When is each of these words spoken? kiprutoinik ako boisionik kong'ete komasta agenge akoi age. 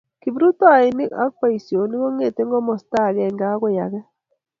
kiprutoinik 0.21 1.11
ako 1.23 1.31
boisionik 1.39 2.01
kong'ete 2.03 2.41
komasta 2.51 2.97
agenge 3.09 3.45
akoi 3.53 3.77
age. 3.85 4.01